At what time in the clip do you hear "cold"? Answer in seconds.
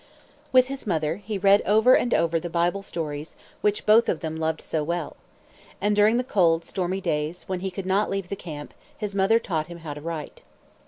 6.23-6.65